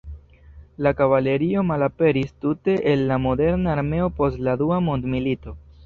La 0.85 0.93
kavalerio 1.01 1.63
malaperis 1.73 2.33
tute 2.47 2.79
el 2.95 3.07
la 3.13 3.21
moderna 3.29 3.77
armeo 3.79 4.13
post 4.19 4.45
la 4.49 4.61
Dua 4.65 4.85
Mondmilito. 4.91 5.61